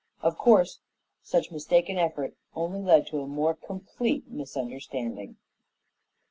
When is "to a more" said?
3.09-3.53